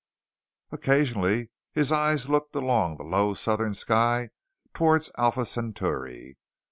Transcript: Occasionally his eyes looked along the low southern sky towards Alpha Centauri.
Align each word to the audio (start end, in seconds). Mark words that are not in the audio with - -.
Occasionally 0.71 1.51
his 1.73 1.91
eyes 1.91 2.27
looked 2.27 2.55
along 2.55 2.97
the 2.97 3.03
low 3.03 3.35
southern 3.35 3.75
sky 3.75 4.31
towards 4.73 5.11
Alpha 5.15 5.45
Centauri. 5.45 6.37